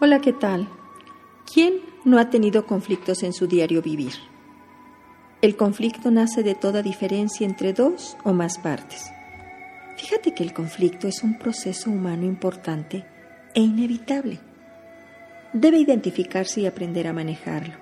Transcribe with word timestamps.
Hola, 0.00 0.20
¿qué 0.20 0.32
tal? 0.32 0.68
¿Quién 1.52 1.80
no 2.04 2.20
ha 2.20 2.30
tenido 2.30 2.66
conflictos 2.66 3.24
en 3.24 3.32
su 3.32 3.48
diario 3.48 3.82
vivir? 3.82 4.12
El 5.42 5.56
conflicto 5.56 6.12
nace 6.12 6.44
de 6.44 6.54
toda 6.54 6.82
diferencia 6.82 7.44
entre 7.44 7.72
dos 7.72 8.16
o 8.22 8.32
más 8.32 8.60
partes. 8.60 9.10
Fíjate 9.96 10.34
que 10.34 10.44
el 10.44 10.52
conflicto 10.52 11.08
es 11.08 11.24
un 11.24 11.36
proceso 11.36 11.90
humano 11.90 12.24
importante 12.26 13.04
e 13.56 13.60
inevitable. 13.60 14.38
Debe 15.52 15.78
identificarse 15.78 16.60
y 16.60 16.66
aprender 16.66 17.08
a 17.08 17.12
manejarlo. 17.12 17.74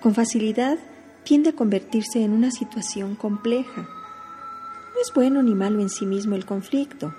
Con 0.00 0.12
facilidad 0.12 0.76
tiende 1.22 1.50
a 1.50 1.54
convertirse 1.54 2.24
en 2.24 2.32
una 2.32 2.50
situación 2.50 3.14
compleja. 3.14 3.82
No 3.82 5.00
es 5.00 5.12
bueno 5.14 5.40
ni 5.40 5.54
malo 5.54 5.80
en 5.80 5.88
sí 5.88 6.04
mismo 6.04 6.34
el 6.34 6.44
conflicto 6.44 7.14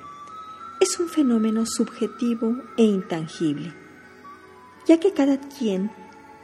es 0.85 0.99
un 0.99 1.09
fenómeno 1.09 1.65
subjetivo 1.65 2.57
e 2.77 2.83
intangible, 2.83 3.73
ya 4.85 4.99
que 4.99 5.13
cada 5.13 5.39
quien 5.39 5.89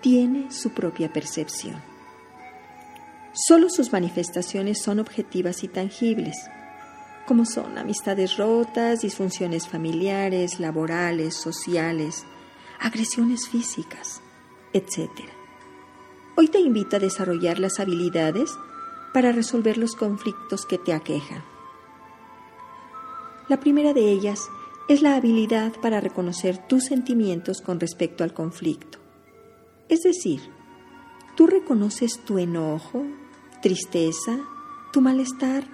tiene 0.01 0.51
su 0.51 0.71
propia 0.71 1.13
percepción. 1.13 1.79
Solo 3.33 3.69
sus 3.69 3.91
manifestaciones 3.93 4.81
son 4.81 4.99
objetivas 4.99 5.63
y 5.63 5.67
tangibles, 5.67 6.37
como 7.27 7.45
son 7.45 7.77
amistades 7.77 8.37
rotas, 8.37 9.01
disfunciones 9.01 9.67
familiares, 9.67 10.59
laborales, 10.59 11.35
sociales, 11.35 12.25
agresiones 12.79 13.47
físicas, 13.47 14.21
etc. 14.73 15.07
Hoy 16.35 16.47
te 16.47 16.59
invito 16.59 16.95
a 16.95 16.99
desarrollar 16.99 17.59
las 17.59 17.79
habilidades 17.79 18.49
para 19.13 19.31
resolver 19.31 19.77
los 19.77 19.95
conflictos 19.95 20.65
que 20.65 20.79
te 20.79 20.93
aquejan. 20.93 21.43
La 23.51 23.59
primera 23.59 23.91
de 23.91 24.09
ellas 24.09 24.49
es 24.87 25.01
la 25.01 25.15
habilidad 25.15 25.73
para 25.81 25.99
reconocer 25.99 26.57
tus 26.57 26.85
sentimientos 26.85 27.59
con 27.59 27.81
respecto 27.81 28.23
al 28.23 28.33
conflicto. 28.33 28.97
Es 29.89 30.03
decir, 30.03 30.39
tú 31.35 31.47
reconoces 31.47 32.23
tu 32.23 32.39
enojo, 32.39 33.03
tristeza, 33.61 34.39
tu 34.93 35.01
malestar 35.01 35.65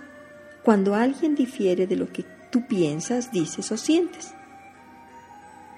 cuando 0.63 0.95
alguien 0.95 1.35
difiere 1.35 1.85
de 1.85 1.97
lo 1.97 2.11
que 2.11 2.25
tú 2.51 2.65
piensas, 2.65 3.31
dices 3.31 3.71
o 3.71 3.77
sientes. 3.77 4.33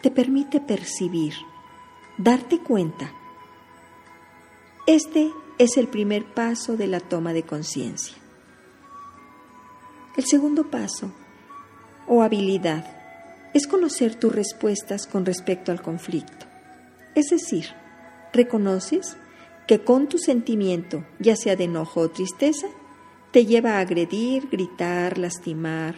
Te 0.02 0.10
permite 0.10 0.62
percibir, 0.62 1.34
darte 2.18 2.60
cuenta. 2.60 3.12
Este 4.88 5.34
es 5.58 5.76
el 5.76 5.90
primer 5.90 6.24
paso 6.34 6.78
de 6.78 6.88
la 6.88 7.02
toma 7.02 7.34
de 7.34 7.44
conciencia. 7.44 8.16
El 10.16 10.24
segundo 10.24 10.72
paso 10.72 11.12
o 12.10 12.24
habilidad 12.24 12.84
es 13.54 13.68
conocer 13.68 14.16
tus 14.16 14.34
respuestas 14.34 15.08
con 15.08 15.26
respecto 15.26 15.72
al 15.72 15.82
conflicto. 15.82 16.46
Es 17.16 17.30
decir, 17.30 17.68
reconoces 18.34 19.16
que 19.68 19.84
con 19.84 20.08
tu 20.08 20.18
sentimiento, 20.18 21.06
ya 21.20 21.36
sea 21.36 21.56
de 21.56 21.66
enojo 21.66 22.02
o 22.02 22.10
tristeza, 22.10 22.68
te 23.32 23.46
lleva 23.46 23.78
a 23.78 23.80
agredir, 23.80 24.50
gritar, 24.50 25.20
lastimar, 25.20 25.96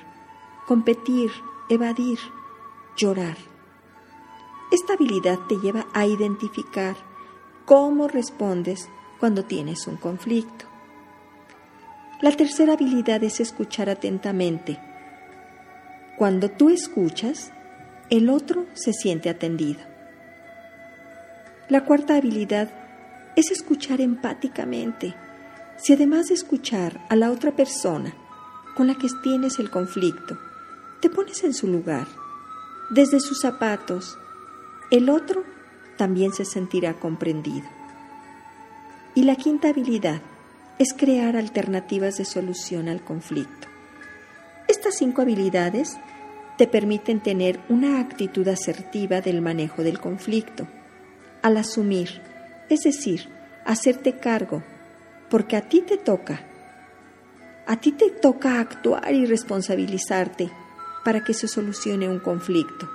competir, 0.68 1.32
evadir, 1.70 2.20
llorar. 2.98 3.38
Esta 4.72 4.94
habilidad 4.94 5.40
te 5.48 5.56
lleva 5.56 5.88
a 5.94 6.06
identificar 6.06 6.96
cómo 7.66 8.10
respondes 8.10 8.90
cuando 9.20 9.46
tienes 9.46 9.88
un 9.88 9.96
conflicto. 9.96 10.66
La 12.22 12.32
tercera 12.32 12.74
habilidad 12.74 13.24
es 13.24 13.40
escuchar 13.40 13.90
atentamente 13.90 14.91
cuando 16.18 16.50
tú 16.50 16.70
escuchas, 16.70 17.52
el 18.10 18.30
otro 18.30 18.66
se 18.74 18.94
siente 18.94 19.30
atendido. 19.30 19.80
La 21.70 21.86
cuarta 21.86 22.16
habilidad 22.16 22.70
es 23.36 23.52
escuchar 23.52 24.02
empáticamente. 24.02 25.16
Si 25.78 25.94
además 25.94 26.28
de 26.28 26.36
escuchar 26.36 27.00
a 27.10 27.16
la 27.16 27.32
otra 27.32 27.56
persona 27.56 28.14
con 28.76 28.88
la 28.88 28.96
que 28.96 29.08
tienes 29.24 29.58
el 29.60 29.70
conflicto, 29.72 30.38
te 31.02 31.10
pones 31.10 31.44
en 31.44 31.54
su 31.54 31.68
lugar, 31.68 32.08
desde 32.90 33.20
sus 33.20 33.40
zapatos, 33.40 34.18
el 34.92 35.10
otro 35.10 35.44
también 35.98 36.34
se 36.34 36.44
sentirá 36.44 37.00
comprendido. 37.00 37.68
Y 39.16 39.24
la 39.24 39.36
quinta 39.36 39.70
habilidad 39.70 40.22
es 40.78 40.94
crear 40.94 41.38
alternativas 41.38 42.18
de 42.18 42.26
solución 42.26 42.90
al 42.90 43.02
conflicto. 43.02 43.68
Estas 44.82 44.98
cinco 44.98 45.22
habilidades 45.22 46.00
te 46.58 46.66
permiten 46.66 47.20
tener 47.20 47.60
una 47.70 48.00
actitud 48.00 48.48
asertiva 48.48 49.22
del 49.22 49.40
manejo 49.40 49.84
del 49.84 50.00
conflicto, 50.00 50.68
al 51.44 51.58
asumir, 51.58 52.20
es 52.68 52.80
decir, 52.80 53.30
hacerte 53.64 54.18
cargo, 54.18 54.64
porque 55.30 55.56
a 55.56 55.70
ti 55.70 55.82
te 55.82 55.98
toca, 55.98 56.42
a 57.68 57.80
ti 57.80 57.92
te 57.92 58.10
toca 58.10 58.60
actuar 58.60 59.14
y 59.14 59.28
responsabilizarte 59.28 60.50
para 61.06 61.24
que 61.24 61.36
se 61.36 61.48
solucione 61.48 62.10
un 62.10 62.18
conflicto 62.18 62.90